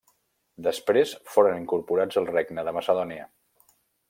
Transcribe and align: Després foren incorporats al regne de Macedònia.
Després 0.67 1.11
foren 1.35 1.59
incorporats 1.65 2.21
al 2.23 2.29
regne 2.33 2.65
de 2.71 2.75
Macedònia. 2.79 3.31